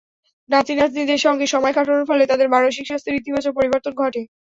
নাতি-নাতনিদের 0.49 1.19
সঙ্গে 1.19 1.45
সময় 1.47 1.73
কাটানোর 1.73 2.07
ফলে 2.09 2.23
তাঁদের 2.25 2.47
মানসিক 2.49 2.85
স্বাস্থ্যের 2.87 3.19
ইতিবাচক 3.19 3.53
পরিবর্তনও 3.55 3.99
ঘটে। 4.01 4.21